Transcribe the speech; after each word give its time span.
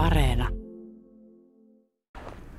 Areena. 0.00 0.48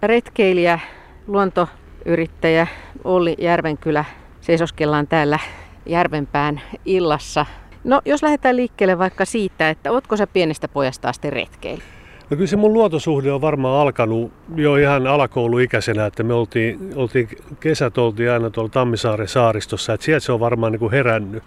Retkeilijä, 0.03 0.79
luontoyrittäjä 1.27 2.67
Olli 3.03 3.35
Järvenkylä 3.39 4.05
seisoskellaan 4.41 5.07
täällä 5.07 5.39
Järvenpään 5.85 6.61
illassa. 6.85 7.45
No, 7.83 8.01
jos 8.05 8.23
lähdetään 8.23 8.55
liikkeelle 8.55 8.97
vaikka 8.97 9.25
siitä, 9.25 9.69
että 9.69 9.91
ootko 9.91 10.17
sä 10.17 10.27
pienestä 10.27 10.67
pojasta 10.67 11.09
asti 11.09 11.29
retkeillä? 11.29 11.83
No 12.29 12.37
kyllä 12.37 12.47
se 12.47 12.55
mun 12.55 12.73
luotosuhde 12.73 13.31
on 13.31 13.41
varmaan 13.41 13.81
alkanut 13.81 14.31
jo 14.55 14.75
ihan 14.75 15.07
alakouluikäisenä, 15.07 16.05
että 16.05 16.23
me 16.23 16.33
oltiin, 16.33 16.91
oltiin 16.95 17.29
kesät 17.59 17.97
oltiin 17.97 18.31
aina 18.31 18.49
tuolla 18.49 18.69
Tammisaaren 18.69 19.27
saaristossa, 19.27 19.93
että 19.93 20.05
sieltä 20.05 20.25
se 20.25 20.31
on 20.31 20.39
varmaan 20.39 20.71
niin 20.71 20.79
kuin 20.79 20.91
herännyt. 20.91 21.43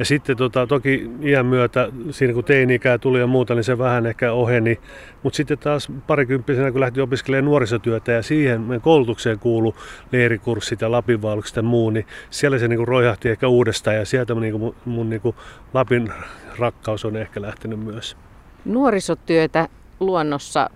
Ja 0.00 0.06
sitten 0.06 0.36
tota, 0.36 0.66
toki 0.66 1.10
iän 1.22 1.46
myötä, 1.46 1.88
siinä 2.10 2.34
kun 2.34 2.44
teini-ikää 2.44 2.98
tuli 2.98 3.20
ja 3.20 3.26
muuta, 3.26 3.54
niin 3.54 3.64
se 3.64 3.78
vähän 3.78 4.06
ehkä 4.06 4.32
oheni. 4.32 4.78
Mutta 5.22 5.36
sitten 5.36 5.58
taas 5.58 5.88
parikymppisenä, 6.06 6.72
kun 6.72 6.80
lähti 6.80 7.00
opiskelemaan 7.00 7.44
nuorisotyötä 7.44 8.12
ja 8.12 8.22
siihen 8.22 8.60
meidän 8.60 8.80
koulutukseen 8.80 9.38
kuulu 9.38 9.74
leirikurssit 10.12 10.80
ja 10.80 10.90
Lapinvaellukset 10.90 11.56
ja 11.56 11.62
muu, 11.62 11.90
niin 11.90 12.06
siellä 12.30 12.58
se 12.58 12.68
niin 12.68 12.88
roihahti 12.88 13.28
ehkä 13.28 13.48
uudestaan 13.48 13.96
ja 13.96 14.04
sieltä 14.04 14.34
niin 14.34 14.52
kuin 14.52 14.62
mun, 14.62 14.74
mun 14.84 15.10
niin 15.10 15.20
kuin 15.20 15.36
Lapin 15.74 16.12
rakkaus 16.58 17.04
on 17.04 17.16
ehkä 17.16 17.42
lähtenyt 17.42 17.80
myös. 17.80 18.16
Nuorisotyötä 18.64 19.68
luonnossa, 20.00 20.70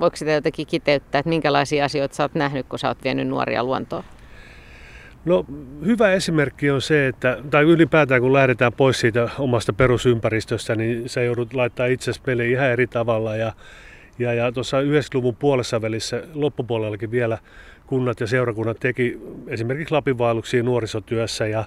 voiko 0.00 0.16
sitä 0.16 0.30
jotenkin 0.30 0.66
kiteyttää, 0.66 1.18
että 1.18 1.28
minkälaisia 1.28 1.84
asioita 1.84 2.14
sä 2.14 2.22
oot 2.22 2.34
nähnyt, 2.34 2.66
kun 2.68 2.78
sä 2.78 2.88
oot 2.88 3.04
vienyt 3.04 3.28
nuoria 3.28 3.64
luontoon? 3.64 4.04
No 5.24 5.44
hyvä 5.84 6.12
esimerkki 6.12 6.70
on 6.70 6.82
se, 6.82 7.06
että, 7.06 7.38
tai 7.50 7.64
ylipäätään 7.64 8.20
kun 8.20 8.32
lähdetään 8.32 8.72
pois 8.72 9.00
siitä 9.00 9.28
omasta 9.38 9.72
perusympäristöstä, 9.72 10.74
niin 10.74 11.08
sä 11.08 11.22
joudut 11.22 11.54
laittaa 11.54 11.86
itsesi 11.86 12.22
peliin 12.22 12.50
ihan 12.50 12.66
eri 12.66 12.86
tavalla. 12.86 13.36
Ja, 13.36 13.52
ja, 14.18 14.34
ja 14.34 14.52
tuossa 14.52 14.80
90-luvun 14.80 15.36
puolessa 15.36 15.82
välissä 15.82 16.22
loppupuolellakin 16.34 17.10
vielä 17.10 17.38
kunnat 17.90 18.20
ja 18.20 18.26
seurakunnat 18.26 18.80
teki 18.80 19.20
esimerkiksi 19.46 19.94
lapinvaelluksia 19.94 20.62
nuorisotyössä 20.62 21.46
ja, 21.46 21.64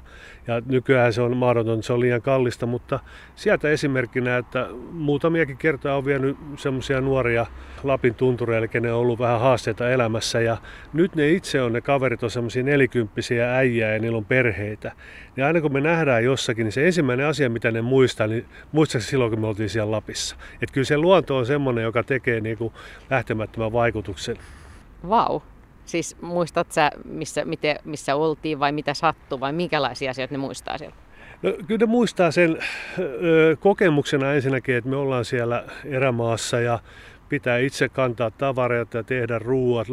ja 0.48 0.62
nykyään 0.66 1.14
se 1.14 1.22
on 1.22 1.38
mahdoton, 1.38 1.84
se 1.84 1.94
on 1.94 2.00
liian 2.00 2.22
kallista, 2.22 2.66
mutta 2.66 3.00
sieltä 3.36 3.70
esimerkkinä, 3.70 4.38
että 4.38 4.68
muutamiakin 4.92 5.58
kertaa 5.58 5.98
on 5.98 6.06
vienyt 6.06 6.38
semmoisia 6.58 7.02
nuoria 7.02 7.46
Lapin 7.84 8.16
tuntureille, 8.16 8.68
kenen 8.68 8.94
on 8.94 9.00
ollut 9.00 9.20
vähän 9.20 9.40
haasteita 9.40 9.90
elämässä 9.90 10.42
ja 10.42 10.58
nyt 10.94 11.16
ne 11.16 11.30
itse 11.30 11.62
on, 11.62 11.74
ne 11.74 11.82
kaverit 11.82 12.24
on 12.24 12.32
semmoisia 12.32 12.64
nelikymppisiä 12.64 13.56
äijää 13.56 13.94
ja 13.94 14.00
niillä 14.00 14.18
on 14.18 14.26
perheitä. 14.26 14.92
Ja 15.38 15.48
aina 15.48 15.62
kun 15.62 15.74
me 15.74 15.82
nähdään 15.82 16.24
jossakin, 16.24 16.64
niin 16.64 16.72
se 16.72 16.86
ensimmäinen 16.86 17.26
asia, 17.26 17.50
mitä 17.50 17.72
ne 17.72 17.82
muistaa, 17.82 18.28
niin 18.28 18.46
muistaakseni 18.72 19.10
silloin, 19.10 19.32
kun 19.32 19.40
me 19.40 19.48
oltiin 19.48 19.70
siellä 19.70 19.92
Lapissa. 19.92 20.36
Että 20.62 20.74
kyllä 20.74 20.86
se 20.86 20.98
luonto 20.98 21.38
on 21.38 21.46
semmoinen, 21.46 21.84
joka 21.84 22.04
tekee 22.04 22.40
niin 22.40 22.58
kuin 22.58 22.74
lähtemättömän 23.10 23.74
vaikutuksen. 23.74 24.38
Vau. 25.10 25.40
Siis 25.86 26.16
muistat 26.22 26.72
sä, 26.72 26.92
missä, 27.06 27.46
miten, 27.46 27.76
missä 27.86 28.16
oltiin 28.16 28.60
vai 28.60 28.72
mitä 28.72 28.94
sattui 28.94 29.40
vai 29.40 29.54
minkälaisia 29.54 30.12
asioita 30.12 30.34
ne 30.34 30.38
muistaa 30.38 30.78
siellä? 30.78 30.96
No, 31.42 31.52
kyllä 31.68 31.80
ne 31.80 31.86
muistaa 31.86 32.32
sen 32.32 32.58
ö, 33.00 33.58
kokemuksena 33.60 34.34
ensinnäkin, 34.34 34.76
että 34.76 34.90
me 34.90 34.96
ollaan 34.96 35.26
siellä 35.26 35.64
erämaassa 35.86 36.60
ja 36.60 36.80
pitää 37.34 37.58
itse 37.58 37.90
kantaa 37.90 38.32
tavareita 38.32 38.98
ja 38.98 39.04
tehdä 39.04 39.40
ruuat, 39.40 39.88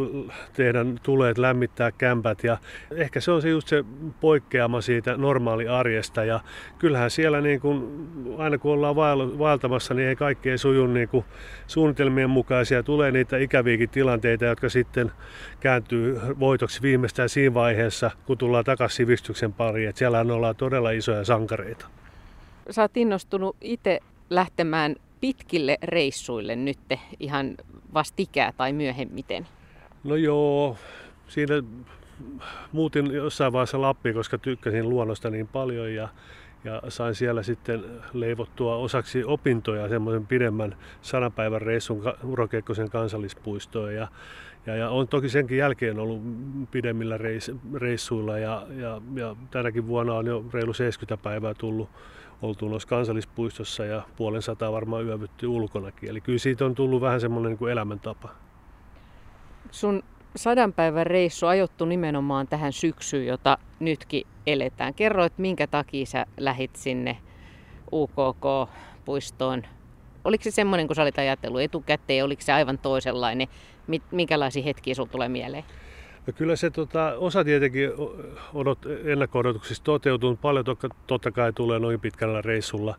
tehdä 0.53 0.79
tuleet, 1.03 1.39
lämmittää 1.39 1.93
kämpät 1.93 2.45
ja 2.45 2.59
ehkä 2.97 3.21
se 3.21 3.31
on 3.31 3.43
se 3.43 3.49
just 3.49 3.69
se 3.69 3.85
poikkeama 4.21 4.81
siitä 4.81 5.17
normaali 5.17 5.69
arjesta 5.69 6.25
ja 6.25 6.41
kyllähän 6.79 7.11
siellä 7.11 7.41
niin 7.41 7.61
kuin, 7.61 8.09
aina 8.39 8.59
kun 8.59 8.73
ollaan 8.73 8.97
vaeltamassa, 9.39 9.95
niin 9.95 10.09
ei 10.09 10.17
kaikki 10.17 10.51
ei 10.51 10.59
suju 10.59 10.87
niin 10.87 11.09
kuin 11.09 11.25
suunnitelmien 11.67 12.31
mukaisia. 12.31 12.83
Tulee 12.83 13.11
niitä 13.11 13.39
ikäviäkin 13.39 13.91
tilanteita, 13.91 14.45
jotka 14.45 14.69
sitten 14.69 15.13
kääntyy 15.61 16.21
voitoksi 16.39 16.83
viimeistään 16.83 17.29
siinä 17.29 17.55
vaiheessa, 17.55 18.11
kun 18.27 18.39
tullaan 18.39 18.65
takaisin 18.65 18.97
sivistyksen 18.97 19.53
pariin. 19.53 19.89
Että 19.89 19.99
siellä 19.99 20.21
ollaan 20.21 20.57
todella 20.57 20.91
isoja 20.91 21.25
sankareita. 21.25 21.87
Sä 22.71 22.83
oot 22.83 22.97
innostunut 22.97 23.57
itse 23.61 24.01
lähtemään 24.31 24.97
pitkille 25.21 25.79
reissuille 25.83 26.57
nyt 26.57 26.79
ihan 27.21 27.55
vastikää 27.95 28.53
tai 28.57 28.73
myöhemmiten? 28.73 29.47
No 30.05 30.17
joo, 30.17 30.77
siinä 31.29 31.55
muutin 32.73 33.07
jossain 33.07 33.53
vaiheessa 33.53 33.81
Lappiin, 33.81 34.15
koska 34.15 34.39
tykkäsin 34.39 34.89
luonnosta 34.89 35.31
niin 35.31 35.49
paljon 35.49 35.95
ja, 35.95 36.09
ja 36.65 36.83
sain 36.89 37.15
siellä 37.15 37.43
sitten 37.43 37.85
leivottua 38.13 38.77
osaksi 38.77 39.25
opintoja 39.25 39.89
semmoisen 39.89 40.27
pidemmän 40.27 40.77
sanapäivän 41.03 41.63
reissun 41.63 42.03
Urokekkosen 42.25 42.91
kansallispuistoon 42.91 43.95
ja, 43.95 44.09
ja, 44.67 44.77
ja 44.77 44.91
on 44.91 45.09
toki 45.09 45.29
senkin 45.29 45.59
jälkeen 45.59 45.99
ollut 45.99 46.23
pidemmillä 46.71 47.19
reis, 47.19 47.53
reissuilla 47.75 48.39
ja, 48.39 48.67
ja, 48.77 49.01
ja 49.15 49.37
tänäkin 49.51 49.87
vuonna 49.87 50.15
on 50.15 50.27
jo 50.27 50.45
reilu 50.53 50.73
70 50.73 51.23
päivää 51.23 51.55
tullut 51.55 51.89
oltu 52.43 52.69
noissa 52.69 52.89
kansallispuistossa 52.89 53.85
ja 53.85 54.03
puolen 54.17 54.43
sataa 54.43 54.73
varmaan 54.73 55.05
yövytty 55.05 55.47
ulkonakin. 55.47 56.11
Eli 56.11 56.21
kyllä 56.21 56.39
siitä 56.39 56.65
on 56.65 56.75
tullut 56.75 57.01
vähän 57.01 57.21
semmoinen 57.21 57.51
niin 57.51 57.59
kuin 57.59 57.73
elämäntapa. 57.73 58.29
Sun 59.71 60.03
sadan 60.37 60.73
päivän 60.73 61.07
reissu 61.07 61.47
ajoittu 61.47 61.85
nimenomaan 61.85 62.49
tähän 62.49 62.73
syksyyn, 62.73 63.27
jota 63.27 63.59
nytkin 63.81 64.27
eletään. 64.47 64.95
Kerroit, 64.95 65.39
minkä 65.39 65.67
takia 65.67 66.07
sä 66.07 66.27
lähit 66.37 66.77
sinne 66.77 67.19
UKK-puistoon. 67.93 69.63
Oliko 70.25 70.45
se 70.45 70.51
semmoinen, 70.51 70.87
kun 70.87 70.97
sä 70.97 71.03
olit 71.03 71.19
ajatellut 71.19 71.61
etukäteen, 71.61 72.25
oliko 72.25 72.43
se 72.43 72.53
aivan 72.53 72.79
toisenlainen? 72.79 73.49
Minkälaisia 74.11 74.63
hetkiä 74.63 74.95
sulla 74.95 75.11
tulee 75.11 75.29
mieleen? 75.29 75.65
No 76.27 76.33
kyllä 76.37 76.57
se 76.57 76.71
tota, 76.71 77.15
osa 77.17 77.45
tietenkin 77.45 77.91
odot, 78.55 78.79
ennakko-odotuksista 79.05 79.85
toteutuu, 79.85 80.37
paljon 80.37 80.65
totta, 80.65 80.89
totta 81.07 81.31
kai 81.31 81.53
tulee 81.53 81.79
noin 81.79 82.01
pitkällä 82.01 82.43
reissulla 82.43 82.97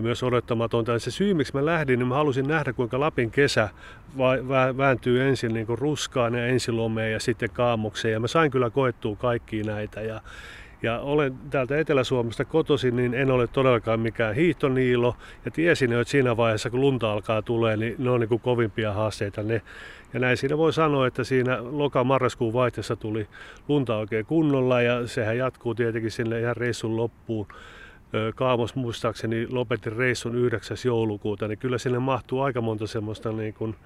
myös 0.00 0.22
odottamatonta. 0.22 0.98
Se 0.98 1.10
syy, 1.10 1.34
miksi 1.34 1.54
mä 1.54 1.64
lähdin, 1.64 1.98
niin 1.98 2.06
mä 2.06 2.14
halusin 2.14 2.48
nähdä, 2.48 2.72
kuinka 2.72 3.00
Lapin 3.00 3.30
kesä 3.30 3.68
vääntyy 4.76 5.22
ensin 5.22 5.54
niin 5.54 5.66
kuin 5.66 5.78
ruskaan 5.78 6.34
ja 6.34 6.46
ensilomeen 6.46 7.12
ja 7.12 7.20
sitten 7.20 7.50
kaamukseen. 7.50 8.12
Ja 8.12 8.20
mä 8.20 8.26
sain 8.26 8.50
kyllä 8.50 8.70
koettua 8.70 9.16
kaikkia 9.16 9.64
näitä. 9.64 10.00
Ja, 10.00 10.20
ja 10.82 10.98
olen 10.98 11.34
täältä 11.50 11.78
Etelä-Suomesta 11.78 12.44
kotoisin, 12.44 12.96
niin 12.96 13.14
en 13.14 13.30
ole 13.30 13.46
todellakaan 13.46 14.00
mikään 14.00 14.34
hiihtoniilo. 14.34 15.16
Ja 15.44 15.50
tiesin 15.50 15.92
että 15.92 16.10
siinä 16.10 16.36
vaiheessa, 16.36 16.70
kun 16.70 16.80
lunta 16.80 17.12
alkaa 17.12 17.42
tulee, 17.42 17.76
niin 17.76 17.94
ne 17.98 18.10
on 18.10 18.20
niin 18.20 18.28
kuin 18.28 18.40
kovimpia 18.40 18.92
haasteita. 18.92 19.42
Ne. 19.42 19.62
Ja 20.14 20.20
näin 20.20 20.36
siinä 20.36 20.58
voi 20.58 20.72
sanoa, 20.72 21.06
että 21.06 21.24
siinä 21.24 21.58
loka-marraskuun 21.60 22.52
vaihteessa 22.52 22.96
tuli 22.96 23.28
lunta 23.68 23.96
oikein 23.96 24.26
kunnolla 24.26 24.82
ja 24.82 25.06
sehän 25.06 25.38
jatkuu 25.38 25.74
tietenkin 25.74 26.10
sinne 26.10 26.40
ihan 26.40 26.56
reissun 26.56 26.96
loppuun. 26.96 27.46
Kaamos 28.34 28.74
muistaakseni 28.74 29.46
lopetti 29.50 29.90
reissun 29.90 30.34
9. 30.34 30.76
joulukuuta, 30.84 31.48
niin 31.48 31.58
kyllä 31.58 31.78
sinne 31.78 31.98
mahtuu 31.98 32.40
aika 32.40 32.60
monta 32.60 32.86
semmoista 32.86 33.32
niin 33.32 33.54
kuin, 33.54 33.76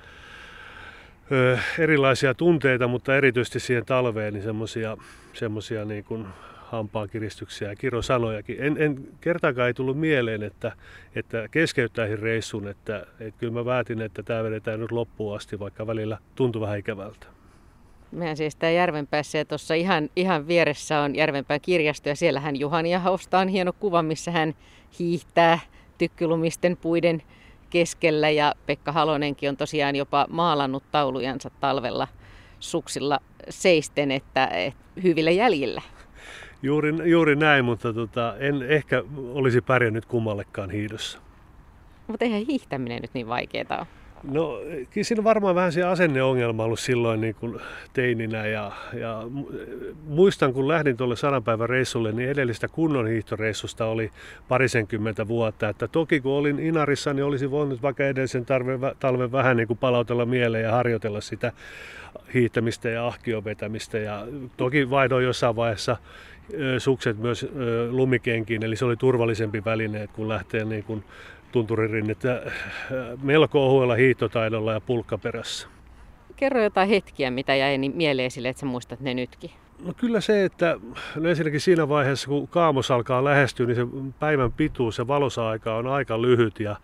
erilaisia 1.78 2.34
tunteita, 2.34 2.88
mutta 2.88 3.16
erityisesti 3.16 3.60
siihen 3.60 3.86
talveen 3.86 4.34
niin 4.34 4.44
semmoisia 5.32 5.84
niin 5.84 6.04
kuin 6.04 6.26
hampaankiristyksiä 6.74 7.68
ja 7.68 7.76
kirosanojakin. 7.76 8.56
En, 8.60 8.76
en, 8.78 9.08
kertaakaan 9.20 9.66
ei 9.66 9.74
tullut 9.74 9.98
mieleen, 9.98 10.42
että, 10.42 10.72
että 11.14 11.48
keskeyttäisin 11.50 12.18
reissun, 12.18 12.68
että, 12.68 13.06
että 13.20 13.40
kyllä 13.40 13.52
mä 13.52 13.64
väätin, 13.64 14.02
että 14.02 14.22
tämä 14.22 14.44
vedetään 14.44 14.80
nyt 14.80 14.92
loppuun 14.92 15.36
asti, 15.36 15.58
vaikka 15.58 15.86
välillä 15.86 16.18
tuntui 16.34 16.60
vähän 16.60 16.78
ikävältä. 16.78 17.26
Mehän 18.12 18.36
siis 18.36 18.56
tämä 18.56 18.70
Järvenpäässä 18.70 19.38
ja 19.38 19.44
tuossa 19.44 19.74
ihan, 19.74 20.10
ihan 20.16 20.48
vieressä 20.48 21.00
on 21.00 21.16
Järvenpään 21.16 21.60
kirjasto 21.60 22.08
ja 22.08 22.16
siellähän 22.16 22.56
Juhani 22.56 22.90
Jahausta 22.90 23.38
on 23.38 23.48
hieno 23.48 23.72
kuva, 23.72 24.02
missä 24.02 24.30
hän 24.30 24.54
hiihtää 24.98 25.58
tykkylumisten 25.98 26.76
puiden 26.76 27.22
keskellä 27.70 28.30
ja 28.30 28.54
Pekka 28.66 28.92
Halonenkin 28.92 29.48
on 29.48 29.56
tosiaan 29.56 29.96
jopa 29.96 30.26
maalannut 30.30 30.82
taulujansa 30.90 31.50
talvella 31.60 32.08
suksilla 32.60 33.20
seisten, 33.48 34.10
että, 34.10 34.46
että 34.46 35.00
hyvillä 35.02 35.30
jäljillä. 35.30 35.82
Juuri, 36.64 37.10
juuri 37.10 37.36
näin, 37.36 37.64
mutta 37.64 37.92
tota, 37.92 38.34
en 38.38 38.62
ehkä 38.62 39.02
olisi 39.32 39.60
pärjännyt 39.60 40.06
kummallekaan 40.06 40.70
hiidossa. 40.70 41.18
Mutta 42.06 42.24
eihän 42.24 42.46
hiihtäminen 42.46 43.02
nyt 43.02 43.10
niin 43.14 43.28
vaikeaa 43.28 43.78
ole. 43.78 43.86
No 44.22 44.60
kyllä 44.90 45.04
siinä 45.04 45.24
varmaan 45.24 45.54
vähän 45.54 45.72
se 45.72 45.82
asenneongelma 45.82 46.64
ollut 46.64 46.80
silloin 46.80 47.20
niin 47.20 47.34
kuin 47.34 47.60
teininä 47.92 48.46
ja, 48.46 48.72
ja 48.92 49.22
muistan 50.06 50.52
kun 50.52 50.68
lähdin 50.68 50.96
tuolle 50.96 51.16
sadan 51.16 51.44
päivän 51.44 51.68
reissulle, 51.68 52.12
niin 52.12 52.28
edellistä 52.28 52.68
kunnon 52.68 53.06
hiihtoreissusta 53.06 53.86
oli 53.86 54.10
parisenkymmentä 54.48 55.28
vuotta. 55.28 55.68
Että 55.68 55.88
toki 55.88 56.20
kun 56.20 56.32
olin 56.32 56.58
Inarissa, 56.58 57.14
niin 57.14 57.24
olisi 57.24 57.50
voinut 57.50 57.82
vaikka 57.82 58.06
edellisen 58.06 58.44
talven, 58.44 58.80
talven 59.00 59.32
vähän 59.32 59.56
niin 59.56 59.68
kuin 59.68 59.78
palautella 59.78 60.26
mieleen 60.26 60.64
ja 60.64 60.72
harjoitella 60.72 61.20
sitä 61.20 61.52
hiihtämistä 62.34 62.88
ja 62.88 63.06
ahkion 63.06 63.44
vetämistä. 63.44 63.98
Ja 63.98 64.26
toki 64.56 64.90
vaihdoin 64.90 65.24
jossain 65.24 65.56
vaiheessa 65.56 65.96
sukset 66.78 67.18
myös 67.18 67.46
lumikenkiin, 67.90 68.64
eli 68.64 68.76
se 68.76 68.84
oli 68.84 68.96
turvallisempi 68.96 69.64
väline, 69.64 70.06
kun 70.06 70.28
lähtee 70.28 70.64
niin 70.64 70.84
kuin 70.84 71.04
tunturirinnettä 71.52 72.42
melko 73.22 73.66
ohuella 73.66 73.94
hiihtotaidolla 73.94 74.72
ja 74.72 74.80
pulkkaperässä. 74.80 75.68
Kerro 76.36 76.62
jotain 76.62 76.88
hetkiä, 76.88 77.30
mitä 77.30 77.54
jäi 77.54 77.78
niin 77.78 77.96
mieleen 77.96 78.30
sille, 78.30 78.48
että 78.48 78.60
sä 78.60 78.66
muistat 78.66 79.00
ne 79.00 79.14
nytkin. 79.14 79.50
No 79.84 79.92
kyllä 79.96 80.20
se, 80.20 80.44
että 80.44 80.76
no 81.16 81.28
ensinnäkin 81.28 81.60
siinä 81.60 81.88
vaiheessa, 81.88 82.28
kun 82.28 82.48
kaamos 82.48 82.90
alkaa 82.90 83.24
lähestyä, 83.24 83.66
niin 83.66 83.76
se 83.76 83.86
päivän 84.18 84.52
pituus 84.52 84.98
ja 84.98 85.06
valosa-aika 85.06 85.76
on 85.76 85.86
aika 85.86 86.22
lyhyt 86.22 86.60
ja 86.60 86.76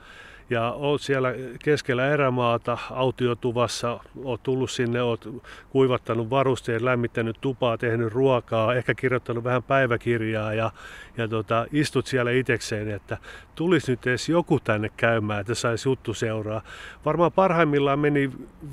ja 0.50 0.70
oot 0.70 1.00
siellä 1.00 1.34
keskellä 1.64 2.06
erämaata 2.06 2.78
autiotuvassa, 2.90 4.00
oot 4.24 4.42
tullut 4.42 4.70
sinne, 4.70 5.02
oot 5.02 5.42
kuivattanut 5.70 6.30
varusteet, 6.30 6.82
lämmittänyt 6.82 7.36
tupaa, 7.40 7.78
tehnyt 7.78 8.12
ruokaa, 8.12 8.74
ehkä 8.74 8.94
kirjoittanut 8.94 9.44
vähän 9.44 9.62
päiväkirjaa 9.62 10.54
ja, 10.54 10.70
ja 11.16 11.28
tota, 11.28 11.66
istut 11.72 12.06
siellä 12.06 12.30
itsekseen, 12.30 12.90
että 12.90 13.18
tulisi 13.54 13.92
nyt 13.92 14.06
edes 14.06 14.28
joku 14.28 14.60
tänne 14.60 14.90
käymään, 14.96 15.40
että 15.40 15.54
saisi 15.54 15.88
juttu 15.88 16.14
seuraa. 16.14 16.62
Varmaan 17.04 17.32
parhaimmillaan 17.32 17.98
meni 17.98 18.30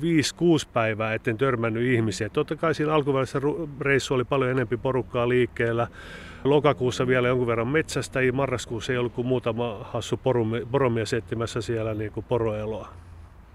päivää, 0.72 1.14
etten 1.14 1.38
törmännyt 1.38 1.82
ihmisiä. 1.82 2.28
Totta 2.28 2.56
kai 2.56 2.74
siinä 2.74 2.94
alkuvälissä 2.94 3.40
reissu 3.80 4.14
oli 4.14 4.24
paljon 4.24 4.50
enempi 4.50 4.76
porukkaa 4.76 5.28
liikkeellä. 5.28 5.86
Lokakuussa 6.44 7.06
vielä 7.06 7.28
jonkun 7.28 7.46
verran 7.46 7.68
metsästäjiä, 7.68 8.32
marraskuussa 8.32 8.92
ei 8.92 8.98
ollut 8.98 9.12
kuin 9.12 9.26
muutama 9.26 9.78
hassu 9.92 10.20
poromies 10.70 11.12
etsimässä 11.12 11.60
siellä 11.60 11.94
niin 11.94 12.12
kuin 12.12 12.26
poroeloa. 12.28 12.88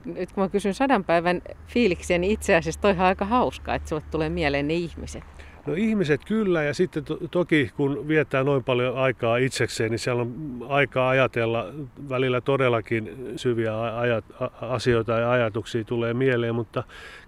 Nyt 0.06 0.32
kun 0.32 0.44
mä 0.44 0.50
kysyn 0.50 0.74
sadan 0.74 1.04
päivän 1.04 1.42
fiiliksiä, 1.68 2.18
niin 2.18 2.32
itse 2.32 2.56
asiassa 2.56 2.82
toi 2.82 2.92
on 2.92 3.00
aika 3.00 3.26
hauskaa, 3.26 3.76
että 3.76 3.90
sulle 3.90 4.04
tulee 4.12 4.30
mieleen 4.30 4.68
ne 4.68 4.74
ihmiset. 4.74 5.24
No 5.66 5.74
ihmiset 5.74 6.26
kyllä 6.26 6.64
ja 6.64 6.74
sitten 6.74 7.06
to, 7.06 7.18
toki 7.32 7.72
kun 7.76 8.08
viettää 8.08 8.44
noin 8.44 8.64
paljon 8.64 8.98
aikaa 8.98 9.38
itsekseen, 9.38 9.92
niin 9.92 10.00
siellä 10.00 10.22
on 10.22 10.66
aikaa 10.70 11.10
ajatella 11.10 11.66
välillä 12.10 12.42
todellakin 12.42 13.34
syviä 13.36 13.98
ajat, 14.00 14.26
asioita 14.62 15.12
ja 15.12 15.32
ajatuksia 15.32 15.84
tulee 15.84 16.14
mieleen, 16.14 16.56
mutta 16.56 16.84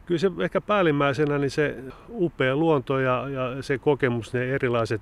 kyllä 0.05 0.19
se 0.19 0.31
ehkä 0.39 0.61
päällimmäisenä 0.61 1.37
niin 1.37 1.51
se 1.51 1.75
upea 2.09 2.55
luonto 2.55 2.99
ja, 2.99 3.29
ja 3.29 3.61
se 3.61 3.77
kokemus, 3.77 4.33
ne 4.33 4.45
erilaiset 4.45 5.01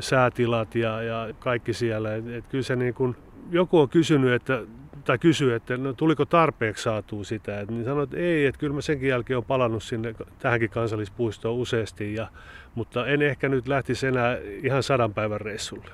säätilat 0.00 0.74
ja, 0.74 1.02
ja 1.02 1.28
kaikki 1.38 1.72
siellä. 1.72 2.14
Et, 2.14 2.28
et 2.28 2.44
kyllä 2.46 2.64
se 2.64 2.76
niin 2.76 2.94
kuin, 2.94 3.16
joku 3.50 3.78
on 3.78 3.88
kysynyt, 3.88 4.32
että 4.32 4.62
tai 5.04 5.18
kysyy, 5.18 5.54
että 5.54 5.76
no, 5.76 5.92
tuliko 5.92 6.24
tarpeeksi 6.24 6.82
saatua 6.82 7.24
sitä, 7.24 7.60
et, 7.60 7.70
niin 7.70 7.84
sanoin, 7.84 8.04
että 8.04 8.16
ei, 8.16 8.46
että 8.46 8.58
kyllä 8.58 8.74
mä 8.74 8.80
senkin 8.80 9.08
jälkeen 9.08 9.36
on 9.36 9.44
palannut 9.44 9.82
sinne 9.82 10.14
tähänkin 10.38 10.70
kansallispuistoon 10.70 11.56
useasti, 11.56 12.14
ja, 12.14 12.28
mutta 12.74 13.06
en 13.06 13.22
ehkä 13.22 13.48
nyt 13.48 13.68
lähtisi 13.68 14.06
enää 14.06 14.38
ihan 14.62 14.82
sadan 14.82 15.14
päivän 15.14 15.40
reissulle. 15.40 15.90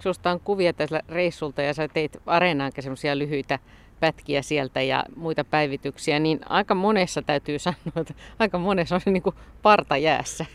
Susta 0.00 0.30
on 0.30 0.40
kuvia 0.40 0.72
tällä 0.72 1.00
reissulta 1.08 1.62
ja 1.62 1.74
sä 1.74 1.88
teit 1.88 2.16
areenaankin 2.26 2.82
semmoisia 2.82 3.18
lyhyitä 3.18 3.58
pätkiä 4.00 4.42
sieltä 4.42 4.82
ja 4.82 5.04
muita 5.16 5.44
päivityksiä, 5.44 6.18
niin 6.18 6.40
aika 6.48 6.74
monessa 6.74 7.22
täytyy 7.22 7.58
sanoa, 7.58 7.78
että 7.96 8.14
aika 8.38 8.58
monessa 8.58 8.94
on 8.94 9.00
niin 9.06 9.22
kuin 9.22 9.36
parta 9.62 9.96
jäässä. 9.96 10.46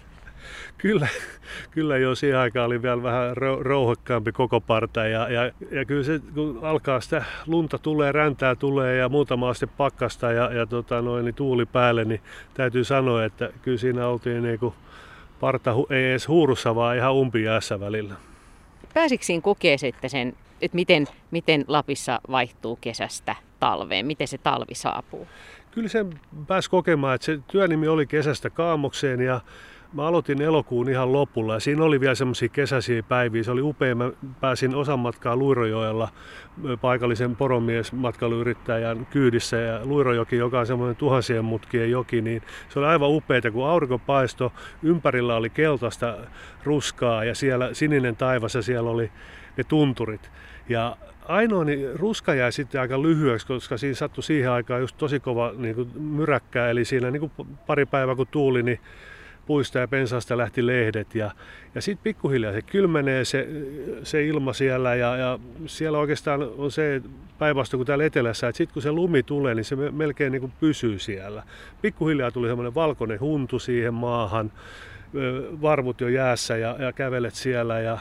Kyllä, 0.78 1.08
kyllä 1.72 1.98
jo 1.98 2.16
siihen 2.16 2.40
aikaan 2.40 2.66
oli 2.66 2.82
vielä 2.82 3.04
vähän 3.04 3.38
rouhokkaampi 3.60 4.32
koko 4.32 4.62
parta 4.62 5.06
ja, 5.06 5.30
ja, 5.30 5.52
ja 5.72 5.86
kyllä 5.86 6.04
se 6.04 6.20
kun 6.34 6.60
alkaa 6.62 7.02
sitä 7.02 7.24
lunta 7.48 7.78
tulee, 7.78 8.12
räntää 8.12 8.56
tulee 8.56 8.96
ja 8.96 9.10
muutama 9.10 9.50
aste 9.50 9.68
pakkasta 9.68 10.32
ja, 10.32 10.54
ja 10.54 10.66
tota 10.66 11.02
noin, 11.02 11.26
niin 11.26 11.36
tuuli 11.36 11.66
päälle, 11.66 12.06
niin 12.06 12.22
täytyy 12.54 12.84
sanoa, 12.84 13.26
että 13.26 13.50
kyllä 13.62 13.78
siinä 13.78 14.08
oltiin 14.08 14.44
niin 14.44 14.60
kuin 14.60 14.74
parta 15.40 15.76
ei 15.90 16.10
edes 16.10 16.28
huurussa, 16.28 16.76
vaan 16.76 16.98
ihan 16.98 17.14
umpijäässä 17.14 17.80
välillä. 17.80 18.16
Pääsikö 18.94 19.26
siinä 19.26 19.42
kokee 19.42 19.78
sitten 19.78 20.10
sen, 20.10 20.34
että 20.62 20.76
miten, 20.76 21.08
miten 21.32 21.66
Lapissa 21.68 22.22
vaihtuu 22.32 22.76
kesästä 22.82 23.36
talveen, 23.60 24.06
miten 24.06 24.28
se 24.28 24.38
talvi 24.38 24.76
saapuu? 24.76 25.28
Kyllä 25.72 25.90
sen 25.90 26.20
pääsi 26.48 26.70
kokemaan, 26.70 27.16
että 27.16 27.26
se 27.26 27.40
työnimi 27.48 27.88
oli 27.88 28.08
kesästä 28.08 28.50
kaamokseen 28.50 29.22
ja 29.22 29.42
Mä 29.94 30.08
aloitin 30.08 30.42
elokuun 30.42 30.90
ihan 30.90 31.14
lopulla 31.14 31.54
ja 31.54 31.60
siinä 31.60 31.84
oli 31.84 32.00
vielä 32.00 32.16
semmoisia 32.16 32.50
kesäisiä 32.50 33.04
päiviä. 33.04 33.44
Se 33.44 33.52
oli 33.52 33.62
upea. 33.62 33.96
Mä 33.96 34.12
pääsin 34.42 34.76
osan 34.76 35.00
matkaa 35.00 35.36
Luirojoella 35.36 36.10
paikallisen 36.82 37.36
poromies 37.36 37.94
matkailuyrittäjän 37.94 39.06
kyydissä 39.06 39.58
ja 39.58 39.80
Luirojoki, 39.86 40.36
joka 40.36 40.60
on 40.60 40.68
semmoinen 40.68 40.96
tuhansien 40.96 41.46
mutkien 41.46 41.92
joki, 41.92 42.22
niin 42.22 42.42
se 42.70 42.80
oli 42.80 42.88
aivan 42.88 43.10
upeaa, 43.10 43.52
kun 43.54 43.68
aurinko 43.68 44.00
paisto, 44.00 44.54
ympärillä 44.84 45.36
oli 45.36 45.50
keltaista 45.50 46.18
ruskaa 46.64 47.24
ja 47.24 47.36
siellä 47.36 47.74
sininen 47.74 48.16
taivas 48.16 48.56
ja 48.56 48.62
siellä 48.62 48.90
oli 48.90 49.12
ne 49.58 49.64
tunturit. 49.64 50.32
Ja 50.70 50.98
ainoa 51.28 51.64
niin 51.64 52.00
ruska 52.00 52.34
jäi 52.34 52.52
sitten 52.52 52.82
aika 52.82 53.02
lyhyeksi, 53.02 53.48
koska 53.48 53.78
siinä 53.78 53.96
sattui 53.96 54.24
siihen 54.24 54.52
aikaan 54.52 54.82
just 54.82 54.98
tosi 54.98 55.20
kova 55.20 55.54
niin 55.58 55.76
kuin 55.76 56.02
myräkkää, 56.02 56.70
eli 56.70 56.86
siinä 56.86 57.12
niin 57.12 57.20
kuin 57.20 57.48
pari 57.68 57.86
päivää 57.86 58.16
kun 58.16 58.28
tuuli, 58.32 58.64
niin 58.64 58.80
puista 59.46 59.80
ja 59.80 59.88
pensaasta 59.88 60.38
lähti 60.38 60.68
lehdet 60.68 61.16
ja, 61.16 61.32
ja 61.76 61.82
sitten 61.82 62.04
pikkuhiljaa 62.04 62.54
se 62.54 62.62
kylmenee 62.62 63.26
se, 63.26 63.48
se 64.04 64.26
ilma 64.26 64.54
siellä 64.54 64.96
ja, 64.96 65.18
ja 65.18 65.40
siellä 65.66 65.98
oikeastaan 65.98 66.50
on 66.58 66.72
se 66.72 67.02
päinvastoin 67.40 67.80
kuin 67.80 67.88
täällä 67.88 68.06
etelässä, 68.06 68.48
että 68.48 68.58
sitten 68.58 68.74
kun 68.74 68.82
se 68.82 68.92
lumi 68.92 69.24
tulee, 69.24 69.56
niin 69.56 69.66
se 69.66 69.76
melkein 69.76 70.32
niin 70.32 70.42
kuin 70.42 70.54
pysyy 70.60 71.00
siellä. 71.00 71.44
Pikkuhiljaa 71.82 72.32
tuli 72.32 72.48
semmoinen 72.48 72.76
valkoinen 72.76 73.20
huntu 73.20 73.60
siihen 73.60 73.94
maahan, 73.94 74.52
varvut 75.62 76.02
jo 76.02 76.08
jäässä 76.08 76.58
ja, 76.58 76.76
ja 76.80 76.94
kävelet 76.94 77.36
siellä 77.36 77.80
ja, 77.80 77.98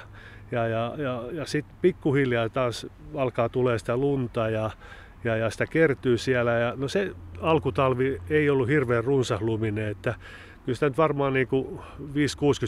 ja, 0.52 0.66
ja, 0.66 0.94
ja, 0.98 1.22
ja 1.32 1.46
sitten 1.46 1.76
pikkuhiljaa 1.82 2.48
taas 2.48 2.86
alkaa 3.14 3.48
tulee 3.48 3.78
sitä 3.78 3.96
lunta 3.96 4.48
ja, 4.48 4.70
ja, 5.24 5.36
ja 5.36 5.50
sitä 5.50 5.66
kertyy 5.66 6.18
siellä. 6.18 6.52
Ja, 6.52 6.74
no 6.76 6.88
se 6.88 7.12
alkutalvi 7.40 8.22
ei 8.30 8.50
ollut 8.50 8.68
hirveän 8.68 9.04
runsasluminen, 9.04 9.88
että 9.88 10.14
kyllä 10.70 10.76
sitä 10.76 10.86
nyt 10.86 10.98
varmaan 10.98 11.32
niin 11.32 11.48
5-60 11.50 11.52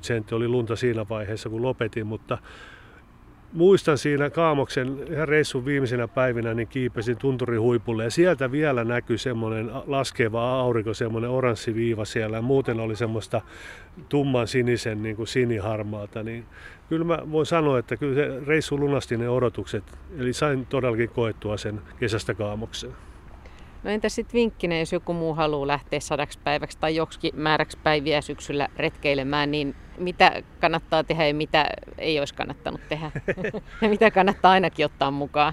senttiä 0.02 0.37
oli 0.37 0.49
lunta 0.49 0.76
siinä 0.76 1.06
vaiheessa, 1.08 1.49
kun 1.49 1.62
lopetin, 1.62 2.06
mutta 2.06 2.38
muistan 3.52 3.99
siinä 3.99 4.31
Kaamoksen 4.31 4.99
ihan 5.10 5.28
reissun 5.28 5.64
viimeisenä 5.64 6.08
päivinä, 6.08 6.54
niin 6.54 6.69
kiipesin 6.69 7.16
tunturin 7.16 7.60
huipulle 7.60 8.04
ja 8.04 8.10
sieltä 8.10 8.52
vielä 8.52 8.84
näkyi 8.84 9.19
semmoinen 9.19 9.70
laskeva 9.87 10.60
aurinko, 10.60 10.94
semmoinen 10.94 11.31
oranssi 11.31 11.75
viiva 11.75 12.04
siellä 12.04 12.37
ja 12.37 12.43
muuten 12.43 12.81
oli 12.81 12.96
semmoista 12.96 13.40
tumman 14.08 14.49
sinisen 14.49 15.02
niin 15.02 15.16
kuin 15.16 15.28
siniharmaata, 15.28 16.22
niin 16.22 16.44
kyllä 16.88 17.04
mä 17.04 17.19
voin 17.32 17.46
sanoa, 17.46 17.78
että 17.78 17.96
kyllä 17.96 18.14
se 18.14 18.40
reissu 18.46 18.81
lunasti 18.81 19.16
ne 19.16 19.28
odotukset, 19.28 19.84
eli 20.19 20.32
sain 20.32 20.66
todellakin 20.66 21.08
koettua 21.08 21.56
sen 21.56 21.81
kesästä 22.00 22.34
Kaamokseen. 22.34 23.12
No 23.84 23.90
entä 23.90 24.08
sitten 24.08 24.38
vinkkinä, 24.38 24.79
jos 24.79 24.93
joku 24.93 25.12
muu 25.12 25.34
haluaa 25.34 25.66
lähteä 25.66 26.00
sadaksi 26.00 26.38
päiväksi 26.45 26.78
tai 26.80 26.97
joksikin 26.97 27.33
määräksi 27.37 27.78
päiviä 27.83 28.21
syksyllä 28.21 28.68
retkeilemään, 28.76 29.50
niin 29.50 29.75
mitä 30.02 30.42
kannattaa 30.61 31.04
tehdä 31.04 31.26
ja 31.26 31.35
mitä 31.35 31.66
ei 31.99 32.18
olisi 32.18 32.35
kannattanut 32.35 32.80
tehdä? 32.88 33.11
ja 33.82 33.88
mitä 33.88 34.11
kannattaa 34.11 34.52
ainakin 34.52 34.87
ottaa 34.87 35.11
mukaan? 35.11 35.52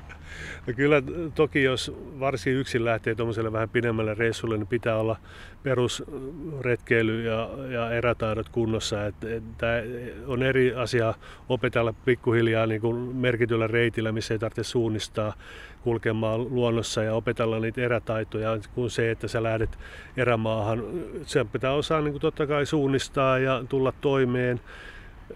No 0.68 0.74
kyllä 0.76 1.02
toki 1.36 1.64
jos 1.64 1.96
varsin 2.20 2.54
yksin 2.54 2.86
lähtee 2.86 3.16
tuommoiselle 3.16 3.52
vähän 3.52 3.70
pidemmälle 3.70 4.14
reissulle, 4.14 4.58
niin 4.58 4.68
pitää 4.68 4.98
olla 4.98 5.16
perusretkeily 5.64 7.24
ja, 7.24 7.50
ja 7.70 7.92
erätaidot 7.92 8.50
kunnossa. 8.50 9.06
Et, 9.06 9.24
et, 9.24 9.44
tää 9.58 9.82
on 10.28 10.44
eri 10.44 10.74
asia 10.74 11.14
opetella 11.50 11.94
pikkuhiljaa 12.06 12.68
niin 12.68 12.82
kuin 12.82 12.96
merkityllä 13.16 13.68
reitillä, 13.68 14.12
missä 14.12 14.34
ei 14.34 14.40
tarvitse 14.40 14.64
suunnistaa 14.64 15.34
kulkemaan 15.82 16.56
luonnossa 16.56 17.04
ja 17.04 17.14
opetella 17.14 17.60
niitä 17.60 17.82
erätaitoja, 17.82 18.60
kuin 18.76 18.90
se, 18.90 19.12
että 19.12 19.28
sä 19.28 19.44
lähdet 19.44 19.80
erämaahan. 20.18 20.84
Sen 21.26 21.48
pitää 21.48 21.74
osaa 21.74 22.02
niin 22.02 22.12
kuin 22.12 22.22
totta 22.22 22.48
kai 22.48 22.66
suunnistaa 22.66 23.40
ja 23.40 23.64
tulla 23.70 23.94
toimeen 24.02 24.39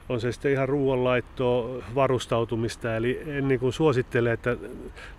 on 0.10 0.22
se 0.22 0.31
sitten 0.31 0.51
ihan 0.51 0.69
ruoanlaittoa, 0.69 1.83
varustautumista. 1.95 2.95
Eli 2.95 3.22
en 3.27 3.48
niin 3.48 3.60
kuin 3.60 3.74
suosittele, 3.74 4.31
että 4.31 4.57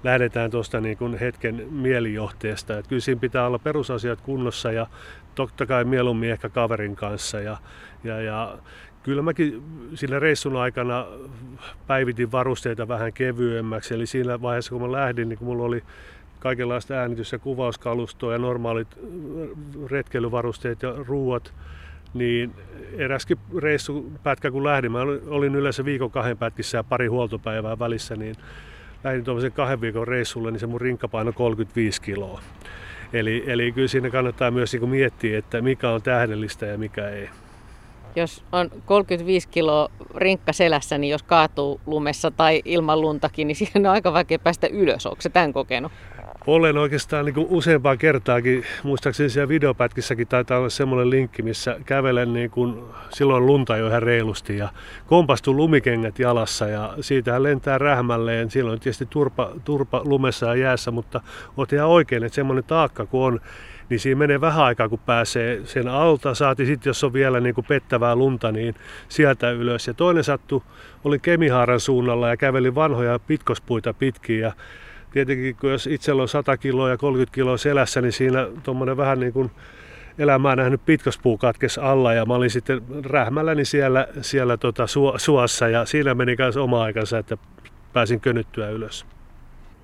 lähdetään 0.04 0.50
tuosta 0.50 0.80
niin 0.80 0.96
kuin 0.96 1.18
hetken 1.18 1.66
mielijohteesta. 1.70 2.78
Että 2.78 2.88
kyllä 2.88 3.00
siinä 3.00 3.20
pitää 3.20 3.46
olla 3.46 3.58
perusasiat 3.58 4.20
kunnossa 4.20 4.72
ja 4.72 4.86
totta 5.34 5.66
kai 5.66 5.84
mieluummin 5.84 6.30
ehkä 6.30 6.48
kaverin 6.48 6.96
kanssa. 6.96 7.40
Ja, 7.40 7.56
ja, 8.04 8.20
ja 8.20 8.58
kyllä 9.02 9.22
mäkin 9.22 9.62
siinä 9.94 10.18
reissun 10.18 10.56
aikana 10.56 11.06
päivitin 11.86 12.32
varusteita 12.32 12.88
vähän 12.88 13.12
kevyemmäksi. 13.12 13.94
Eli 13.94 14.06
siinä 14.06 14.42
vaiheessa 14.42 14.70
kun 14.70 14.82
mä 14.82 14.92
lähdin, 14.92 15.28
niin 15.28 15.38
kun 15.38 15.48
mulla 15.48 15.64
oli 15.64 15.82
kaikenlaista 16.38 16.94
äänitys- 16.94 17.32
ja 17.32 17.38
kuvauskalustoa 17.38 18.32
ja 18.32 18.38
normaalit 18.38 18.88
retkeilyvarusteet 19.90 20.82
ja 20.82 20.94
ruuat 21.06 21.54
niin 22.14 22.54
eräskin 22.99 23.38
reissupätkä 23.59 24.50
kun 24.50 24.64
lähdin, 24.64 24.92
mä 24.92 25.00
olin 25.26 25.54
yleensä 25.54 25.85
viikon 25.85 26.11
kahden 26.11 26.38
pätkissä 26.38 26.78
ja 26.78 26.85
pari 26.85 27.06
huoltopäivää 27.06 27.78
välissä, 27.78 28.16
niin 28.16 28.37
lähdin 29.04 29.25
tuollaisen 29.25 29.52
kahden 29.52 29.80
viikon 29.80 30.09
reissulle, 30.09 30.50
niin 30.50 30.61
se 30.61 30.66
mun 30.66 30.80
rinkka 30.80 31.09
paino 31.09 31.33
35 31.33 32.02
kiloa. 32.02 32.40
Eli, 33.12 33.44
eli 33.47 33.73
kyllä 33.73 33.88
siinä 33.88 34.11
kannattaa 34.11 34.50
myös 34.50 34.73
niin 34.73 34.88
miettiä, 34.88 35.38
että 35.38 35.62
mikä 35.62 35.90
on 35.90 36.02
tähdellistä 36.02 36.66
ja 36.66 36.78
mikä 36.78 37.09
ei. 37.09 37.28
jos 38.16 38.44
on 38.52 38.71
35 38.85 39.49
kiloa 39.49 39.88
rinkka 40.16 40.52
selässä, 40.52 40.99
niin 40.99 41.11
jos 41.11 41.23
kaatuu 41.23 41.80
lumessa 41.87 42.30
tai 42.30 42.62
ilman 42.64 43.00
luntakin, 43.00 43.49
niin 43.49 43.56
siihen 43.66 43.87
on 43.87 43.92
aika 43.92 44.12
vaikea 44.12 44.38
päästä 44.38 44.66
ylös. 44.66 45.06
Onko 45.06 45.23
se 45.23 45.28
tämän 45.28 45.52
kokenut? 45.52 45.92
Olen 46.46 46.78
oikeastaan 46.78 47.24
niin 47.24 47.34
useampaan 47.36 47.98
kertaakin, 47.98 48.64
muistaakseni 48.82 49.30
siellä 49.30 49.48
videopätkissäkin 49.48 50.26
taitaa 50.26 50.58
olla 50.58 50.68
semmoinen 50.68 51.10
linkki, 51.10 51.42
missä 51.42 51.76
kävelen 51.86 52.32
niin 52.32 52.50
kuin, 52.50 52.82
silloin 53.10 53.46
lunta 53.46 53.76
jo 53.76 53.88
ihan 53.88 54.02
reilusti 54.02 54.56
ja 54.56 54.68
kompastu 55.06 55.56
lumikengät 55.56 56.18
jalassa 56.18 56.68
ja 56.68 56.94
siitähän 57.00 57.42
lentää 57.42 57.78
rähmälleen. 57.78 58.50
Silloin 58.50 58.80
tietysti 58.80 59.06
turpa, 59.10 59.50
turpa 59.64 60.02
lumessa 60.04 60.46
ja 60.46 60.54
jäässä, 60.54 60.90
mutta 60.90 61.20
olet 61.56 61.72
ihan 61.72 61.88
oikein, 61.88 62.24
että 62.24 62.34
semmoinen 62.34 62.64
taakka 62.64 63.06
kun 63.06 63.26
on, 63.26 63.40
niin 63.88 64.00
siinä 64.00 64.18
menee 64.18 64.40
vähän 64.40 64.64
aikaa, 64.64 64.88
kun 64.88 64.98
pääsee 65.06 65.60
sen 65.64 65.88
alta. 65.88 66.34
Saati 66.34 66.66
sitten, 66.66 66.90
jos 66.90 67.04
on 67.04 67.12
vielä 67.12 67.40
niin 67.40 67.54
kuin 67.54 67.66
pettävää 67.68 68.16
lunta, 68.16 68.52
niin 68.52 68.74
sieltä 69.08 69.50
ylös. 69.50 69.86
Ja 69.86 69.94
toinen 69.94 70.24
sattu, 70.24 70.62
olin 71.04 71.20
Kemihaaran 71.20 71.80
suunnalla 71.80 72.28
ja 72.28 72.36
kävelin 72.36 72.74
vanhoja 72.74 73.18
pitkospuita 73.18 73.94
pitkin 73.94 74.40
ja 74.40 74.52
tietenkin 75.14 75.56
kun 75.56 75.71
jos 75.71 75.87
itsellä 75.87 76.23
on 76.23 76.28
100 76.28 76.56
kiloa 76.56 76.90
ja 76.90 76.97
30 76.97 77.35
kiloa 77.35 77.56
selässä, 77.56 78.00
niin 78.00 78.12
siinä 78.12 78.47
tuommoinen 78.62 78.97
vähän 78.97 79.21
niin 79.21 79.33
kuin 79.33 79.50
elämää 80.18 80.56
nähnyt 80.56 80.85
pitkospuu 80.85 81.38
katkes 81.38 81.78
alla 81.78 82.14
ja 82.14 82.26
mä 82.26 82.35
olin 82.35 82.50
sitten 82.50 82.83
rähmälläni 83.04 83.64
siellä, 83.64 84.09
siellä 84.21 84.56
tota 84.56 84.87
suossa 85.16 85.68
ja 85.68 85.85
siinä 85.85 86.14
meni 86.14 86.35
myös 86.38 86.56
oma 86.56 86.83
aikansa, 86.83 87.18
että 87.18 87.37
pääsin 87.92 88.21
könyttyä 88.21 88.71
ylös. 88.71 89.06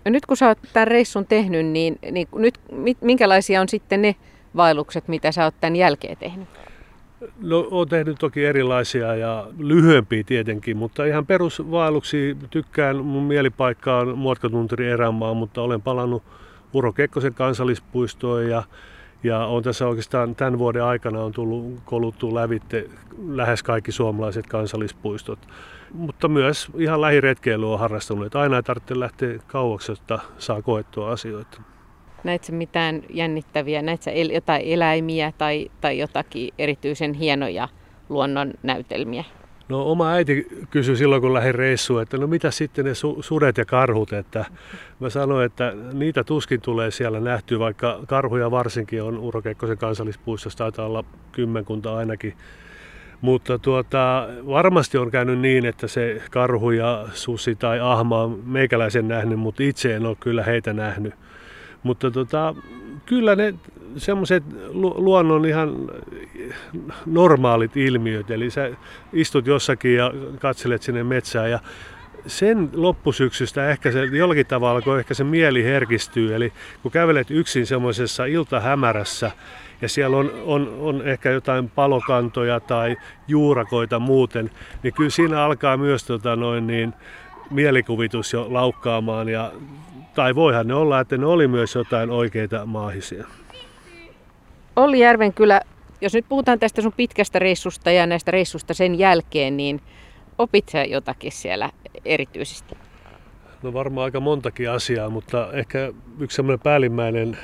No 0.05 0.11
nyt 0.11 0.27
kun 0.27 0.37
sä 0.37 0.49
oot 0.49 0.59
tämän 0.73 0.89
reissun 0.89 1.27
tehnyt, 1.27 1.67
niin, 1.67 1.99
niin 2.11 2.29
nyt 2.33 2.61
minkälaisia 3.01 3.61
on 3.61 3.69
sitten 3.69 4.03
ne 4.03 4.17
vaellukset, 4.57 5.09
mitä 5.09 5.33
sä 5.33 5.45
oot 5.45 5.55
tämän 5.61 5.77
jälkeen 5.77 6.17
tehnyt? 6.17 6.49
No, 7.41 7.69
olen 7.71 7.89
tehnyt 7.89 8.19
toki 8.19 8.45
erilaisia 8.45 9.15
ja 9.15 9.47
lyhyempiä 9.59 10.23
tietenkin, 10.27 10.77
mutta 10.77 11.05
ihan 11.05 11.27
perusvaelluksia 11.27 12.35
tykkään. 12.51 13.05
Mun 13.05 13.23
mielipaikka 13.23 13.99
on 13.99 14.19
Muotkatunturi 14.19 14.89
erämaa, 14.89 15.35
mutta 15.35 15.63
olen 15.63 15.83
palannut 15.83 16.23
Uro 16.75 16.93
Kekkosen 16.93 17.35
kansallispuistoon 17.35 18.49
ja, 18.49 18.63
ja 19.23 19.39
on 19.39 19.63
tässä 19.63 19.87
oikeastaan 19.87 20.35
tämän 20.35 20.59
vuoden 20.59 20.85
aikana 20.85 21.21
on 21.21 21.33
tullut 21.33 21.81
koluttu 21.85 22.35
lävitte 22.35 22.87
lähes 23.29 23.63
kaikki 23.63 23.93
suomalaiset 23.93 24.47
kansallispuistot. 24.47 25.39
Mutta 25.95 26.29
myös 26.29 26.69
ihan 26.79 27.01
lähiretkeily 27.01 27.73
on 27.73 27.79
harrastanut, 27.79 28.27
että 28.27 28.41
aina 28.41 28.57
ei 28.57 28.63
tarvitse 28.63 29.01
lähteä 29.01 29.39
kauaksi, 29.47 29.93
jotta 29.93 30.19
saa 30.39 30.63
koettua 30.63 31.11
asioita. 31.11 31.63
Näetkö 32.25 32.53
mitään 32.53 33.03
jännittäviä, 33.11 33.83
näetkö 33.83 34.11
jotain 34.11 34.63
eläimiä 34.65 35.33
tai, 35.39 35.71
tai 35.81 35.99
jotakin 35.99 36.55
erityisen 36.59 37.15
hienoja 37.15 37.69
luonnon 38.09 38.53
näytelmiä? 38.63 39.25
No 39.69 39.91
oma 39.91 40.11
äiti 40.11 40.47
kysyi 40.71 40.97
silloin, 40.97 41.23
kun 41.23 41.35
lähdin 41.35 41.55
reissuun, 41.55 42.03
että 42.03 42.17
no 42.17 42.27
mitä 42.27 42.51
sitten 42.51 42.85
ne 42.85 42.93
su- 42.93 43.23
sudet 43.23 43.59
ja 43.59 43.65
karhut, 43.65 44.13
että 44.13 44.45
mä 45.01 45.11
sanoin, 45.11 45.47
että 45.47 45.73
niitä 45.93 46.25
tuskin 46.25 46.61
tulee 46.61 46.91
siellä 46.91 47.21
nähtyä, 47.21 47.59
vaikka 47.59 48.01
karhuja 48.09 48.51
varsinkin 48.51 49.03
on 49.03 49.19
Uro 49.19 49.43
Kekkosen 49.43 49.79
kansallispuistossa, 49.79 50.59
taitaa 50.59 50.87
olla 50.87 51.05
kymmenkunta 51.33 51.97
ainakin. 51.97 52.35
Mutta 53.21 53.59
tuota, 53.59 54.29
varmasti 54.47 54.99
on 54.99 55.11
käynyt 55.11 55.39
niin, 55.39 55.67
että 55.67 55.87
se 55.89 56.23
karhu 56.31 56.71
ja 56.71 57.09
susi 57.13 57.55
tai 57.55 57.81
ahma 57.81 58.23
on 58.23 58.43
meikäläisen 58.47 59.09
nähnyt, 59.09 59.39
mutta 59.39 59.63
itse 59.63 59.97
en 59.97 60.07
ole 60.07 60.17
kyllä 60.21 60.43
heitä 60.43 60.73
nähnyt. 60.73 61.15
Mutta 61.83 62.11
tota, 62.11 62.55
kyllä 63.07 63.37
ne 63.37 63.55
semmoiset 63.97 64.45
luonnon 64.73 65.47
ihan 65.47 65.91
normaalit 67.07 67.77
ilmiöt, 67.77 68.31
eli 68.31 68.51
sä 68.51 68.71
istut 69.13 69.47
jossakin 69.47 69.95
ja 69.95 70.13
katselet 70.39 70.83
sinne 70.83 71.05
metsään 71.05 71.51
ja 71.51 71.61
sen 72.27 72.71
loppusyksystä 72.75 73.71
ehkä 73.71 73.93
se 73.93 74.05
jollakin 74.05 74.47
tavalla, 74.47 74.83
kun 74.83 74.99
ehkä 74.99 75.15
se 75.15 75.25
mieli 75.25 75.65
herkistyy, 75.65 76.35
eli 76.35 76.53
kun 76.83 76.93
kävelet 76.93 77.31
yksin 77.31 77.67
semmoisessa 77.67 78.25
iltahämärässä 78.25 79.31
ja 79.83 79.89
siellä 79.89 80.17
on, 80.17 80.31
on, 80.45 80.77
on 80.81 81.09
ehkä 81.09 81.31
jotain 81.31 81.71
palokantoja 81.71 82.61
tai 82.61 82.97
juurakoita 83.29 83.99
muuten, 83.99 84.51
niin 84.83 84.95
kyllä 84.95 85.11
siinä 85.11 85.43
alkaa 85.43 85.77
myös 85.77 86.05
tota 86.05 86.37
noin 86.37 86.67
niin, 86.67 86.95
mielikuvitus 87.51 88.33
jo 88.33 88.47
laukkaamaan 88.51 89.29
ja 89.29 89.53
tai 90.21 90.35
voihan 90.35 90.69
ne 90.69 90.75
olla, 90.75 91.01
että 91.01 91.19
ne 91.19 91.27
oli 91.27 91.49
myös 91.49 91.75
jotain 91.75 92.11
oikeita 92.11 92.67
maahisia. 92.67 93.27
Olli 94.77 94.99
Järvenkylä, 94.99 95.61
jos 96.01 96.15
nyt 96.15 96.25
puhutaan 96.29 96.59
tästä 96.59 96.83
sun 96.83 96.93
pitkästä 96.97 97.39
reissusta 97.39 97.91
ja 97.91 98.07
näistä 98.07 98.31
reissusta 98.31 98.75
sen 98.75 98.99
jälkeen, 98.99 99.57
niin 99.57 99.81
opit 100.39 100.69
sä 100.69 100.85
jotakin 100.85 101.33
siellä 101.33 101.71
erityisesti? 102.05 102.77
No 103.63 103.73
varmaan 103.73 104.05
aika 104.05 104.21
montakin 104.21 104.71
asiaa, 104.71 105.11
mutta 105.11 105.53
ehkä 105.53 105.93
yksi 106.19 106.35
semmoinen 106.35 106.61
päällimmäinen 106.61 107.39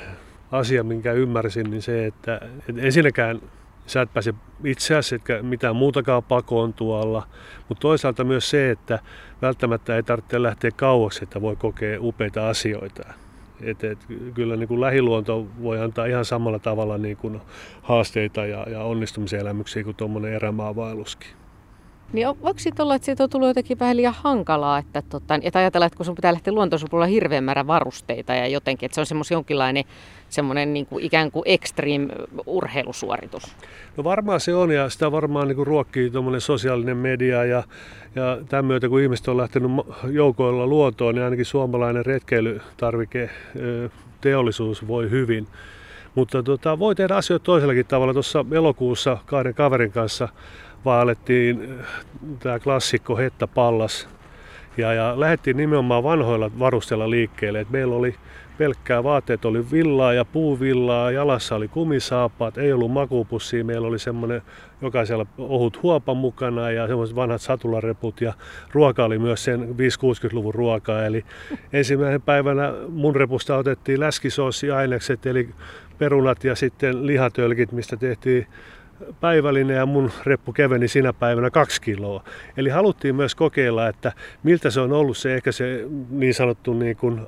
asia, 0.51 0.83
minkä 0.83 1.13
ymmärsin, 1.13 1.71
niin 1.71 1.81
se, 1.81 2.05
että, 2.05 2.41
että 2.69 2.81
ensinnäkään 2.81 3.41
sä 3.87 4.01
et 4.01 4.13
pääse 4.13 4.33
itseäsi, 4.65 5.15
etkä 5.15 5.43
mitään 5.43 5.75
muutakaan 5.75 6.23
pakoon 6.23 6.73
tuolla, 6.73 7.27
mutta 7.69 7.81
toisaalta 7.81 8.23
myös 8.23 8.49
se, 8.49 8.71
että 8.71 8.99
välttämättä 9.41 9.95
ei 9.95 10.03
tarvitse 10.03 10.43
lähteä 10.43 10.71
kauaksi, 10.71 11.23
että 11.23 11.41
voi 11.41 11.55
kokea 11.55 11.97
upeita 12.01 12.49
asioita. 12.49 13.13
Et, 13.61 13.83
et, 13.83 13.99
kyllä 14.33 14.55
niin 14.55 14.67
kuin 14.67 14.81
lähiluonto 14.81 15.47
voi 15.61 15.81
antaa 15.81 16.05
ihan 16.05 16.25
samalla 16.25 16.59
tavalla 16.59 16.97
niin 16.97 17.17
kuin 17.17 17.41
haasteita 17.81 18.45
ja, 18.45 18.65
ja 18.69 18.83
onnistumisen 18.83 19.39
elämyksiä 19.39 19.83
kuin 19.83 19.95
tuommoinen 19.95 20.33
erämaavailuskin. 20.33 21.29
Niin 22.13 22.27
voiko 22.27 22.59
sitten 22.59 22.83
olla, 22.83 22.95
että 22.95 23.05
siitä 23.05 23.23
on 23.23 23.29
tullut 23.29 23.47
jotenkin 23.47 23.79
vähän 23.79 23.97
liian 23.97 24.15
hankalaa, 24.17 24.77
että, 24.77 25.01
tota, 25.01 25.39
että 25.41 25.59
ajatellaan, 25.59 25.87
että 25.87 25.97
kun 25.97 26.05
sun 26.05 26.15
pitää 26.15 26.33
lähteä 26.33 26.53
luontosupulla 26.53 27.05
hirveän 27.05 27.43
määrä 27.43 27.67
varusteita 27.67 28.35
ja 28.35 28.47
jotenkin, 28.47 28.85
että 28.85 28.95
se 28.95 29.01
on 29.01 29.05
semmoinen 29.05 29.35
jonkinlainen 29.35 29.83
semmoinen 30.29 30.73
niin 30.73 30.85
kuin 30.85 31.05
ikään 31.05 31.31
kuin 31.31 31.43
extreme 31.45 32.07
urheilusuoritus? 32.45 33.55
No 33.97 34.03
varmaan 34.03 34.39
se 34.39 34.55
on 34.55 34.71
ja 34.71 34.89
sitä 34.89 35.11
varmaan 35.11 35.47
niin 35.47 35.55
kuin 35.55 35.67
ruokkii 35.67 36.09
tuommoinen 36.09 36.41
sosiaalinen 36.41 36.97
media 36.97 37.45
ja, 37.45 37.63
ja 38.15 38.37
tämän 38.49 38.65
myötä 38.65 38.89
kun 38.89 39.01
ihmiset 39.01 39.27
on 39.27 39.37
lähtenyt 39.37 39.71
joukoilla 40.11 40.67
luontoon, 40.67 41.15
niin 41.15 41.23
ainakin 41.23 41.45
suomalainen 41.45 42.05
retkeilytarvike 42.05 43.29
teollisuus 44.21 44.87
voi 44.87 45.09
hyvin. 45.09 45.47
Mutta 46.15 46.43
tota, 46.43 46.79
voi 46.79 46.95
tehdä 46.95 47.15
asioita 47.15 47.43
toisellakin 47.43 47.85
tavalla. 47.85 48.13
Tuossa 48.13 48.45
elokuussa 48.51 49.17
kahden 49.25 49.53
kaverin 49.53 49.91
kanssa 49.91 50.29
vaellettiin 50.85 51.79
tämä 52.39 52.59
klassikko 52.59 53.17
Hetta 53.17 53.47
Pallas 53.47 54.09
ja, 54.77 54.93
ja 54.93 55.19
lähdettiin 55.19 55.57
nimenomaan 55.57 56.03
vanhoilla 56.03 56.51
varustella 56.59 57.09
liikkeelle. 57.09 57.59
Et 57.59 57.69
meillä 57.69 57.95
oli 57.95 58.15
pelkkää 58.57 59.03
vaatteet, 59.03 59.45
oli 59.45 59.71
villaa 59.71 60.13
ja 60.13 60.25
puuvillaa, 60.25 61.11
jalassa 61.11 61.55
oli 61.55 61.67
kumisaapaat, 61.67 62.57
ei 62.57 62.73
ollut 62.73 62.91
makupussia, 62.91 63.63
meillä 63.63 63.87
oli 63.87 63.99
semmoinen 63.99 64.41
jokaisella 64.81 65.25
ohut 65.37 65.83
huopa 65.83 66.13
mukana 66.13 66.71
ja 66.71 66.87
semmoiset 66.87 67.15
vanhat 67.15 67.41
satulareput 67.41 68.21
ja 68.21 68.33
ruoka 68.71 69.05
oli 69.05 69.19
myös 69.19 69.43
sen 69.43 69.61
5-60-luvun 69.61 70.53
ruokaa. 70.53 71.05
Eli 71.05 71.25
ensimmäisen 71.73 72.21
päivänä 72.21 72.73
mun 72.89 73.15
repusta 73.15 73.57
otettiin 73.57 73.99
läskisoosiainekset 73.99 75.25
eli 75.25 75.49
perunat 75.97 76.43
ja 76.43 76.55
sitten 76.55 77.07
lihatölkit, 77.07 77.71
mistä 77.71 77.97
tehtiin 77.97 78.47
päivällinen 79.19 79.77
ja 79.77 79.85
mun 79.85 80.11
reppu 80.23 80.53
keveni 80.53 80.87
sinä 80.87 81.13
päivänä 81.13 81.49
kaksi 81.49 81.81
kiloa. 81.81 82.23
Eli 82.57 82.69
haluttiin 82.69 83.15
myös 83.15 83.35
kokeilla, 83.35 83.87
että 83.87 84.11
miltä 84.43 84.69
se 84.69 84.79
on 84.79 84.93
ollut 84.93 85.17
se 85.17 85.35
ehkä 85.35 85.51
se 85.51 85.85
niin 86.09 86.33
sanottu 86.33 86.73
niin 86.73 86.97
kuin 86.97 87.21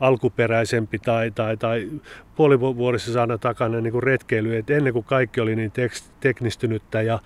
alkuperäisempi 0.00 0.98
tai, 0.98 1.30
tai, 1.30 1.56
tai 1.56 1.90
puolivuodessa 2.36 3.12
saada 3.12 3.38
takana 3.38 3.80
niin 3.80 3.92
kuin 3.92 4.02
retkeily, 4.02 4.56
että 4.56 4.74
ennen 4.74 4.92
kuin 4.92 5.04
kaikki 5.04 5.40
oli 5.40 5.56
niin 5.56 5.72
tekst, 5.72 6.12
teknistynyttä 6.20 7.02
ja, 7.02 7.18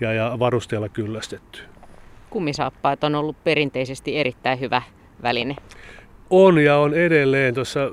ja, 0.00 0.12
ja 0.12 0.36
varusteella 0.38 0.88
kyllästetty. 0.88 1.60
Kumisaappaat 2.30 3.04
on 3.04 3.14
ollut 3.14 3.44
perinteisesti 3.44 4.16
erittäin 4.16 4.60
hyvä 4.60 4.82
väline. 5.22 5.56
On 6.30 6.58
ja 6.58 6.76
on 6.76 6.94
edelleen. 6.94 7.54
Tuossa 7.54 7.84
äh, 7.84 7.90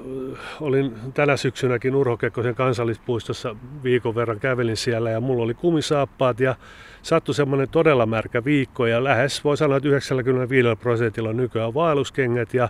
olin 0.61 0.95
tänä 1.13 1.37
syksynäkin 1.37 1.95
Urho 1.95 2.17
Kekkosen 2.17 2.55
kansallispuistossa 2.55 3.55
viikon 3.83 4.15
verran 4.15 4.39
kävelin 4.39 4.77
siellä 4.77 5.09
ja 5.09 5.21
mulla 5.21 5.43
oli 5.43 5.53
kumisaappaat 5.53 6.39
ja 6.39 6.55
sattui 7.01 7.35
semmoinen 7.35 7.69
todella 7.69 8.05
märkä 8.05 8.45
viikko 8.45 8.85
ja 8.85 9.03
lähes 9.03 9.43
voi 9.43 9.57
sanoa, 9.57 9.77
että 9.77 9.89
95 9.89 10.67
prosentilla 10.79 11.33
nykyään 11.33 11.73
vaelluskengät 11.73 12.53
ja 12.53 12.69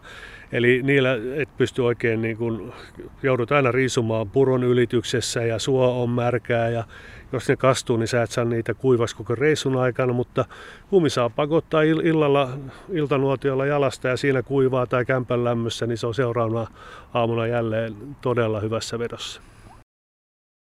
eli 0.53 0.81
niillä 0.83 1.17
et 1.36 1.50
pysty 1.57 1.81
oikein 1.81 2.22
niin 2.22 2.38
kuin, 2.38 2.74
joudut 3.24 3.51
aina 3.51 3.72
riisumaan 3.72 4.29
puron 4.29 4.63
ylityksessä 4.63 5.41
ja 5.41 5.60
suo 5.60 6.03
on 6.03 6.10
märkää 6.10 6.69
ja 6.69 6.83
jos 7.31 7.50
ne 7.50 7.55
kastuu, 7.55 7.98
niin 7.98 8.07
sä 8.07 8.24
et 8.24 8.31
saa 8.31 8.45
niitä 8.45 8.74
kuivas 8.74 9.13
koko 9.13 9.36
reissun 9.36 9.77
aikana, 9.77 10.13
mutta 10.13 10.45
kumi 10.89 11.10
saa 11.10 11.29
pakottaa 11.29 11.81
illalla 11.81 12.50
iltanuotiolla 12.91 13.65
jalasta 13.65 14.07
ja 14.07 14.17
siinä 14.17 14.43
kuivaa 14.43 14.86
tai 14.86 15.05
kämpän 15.05 15.43
lämmössä, 15.43 15.88
niin 15.88 15.98
se 15.98 16.07
on 16.07 16.13
seuraavana 16.13 16.67
aamuna 17.13 17.48
jälleen 17.48 17.95
todella 18.22 18.60
hyvässä 18.60 19.00
vedossa. 19.00 19.41